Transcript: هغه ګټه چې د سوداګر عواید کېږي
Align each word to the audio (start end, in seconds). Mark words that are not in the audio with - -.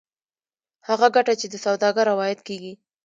هغه 0.87 1.07
ګټه 1.15 1.33
چې 1.39 1.47
د 1.49 1.55
سوداګر 1.65 2.05
عواید 2.13 2.39
کېږي 2.47 2.73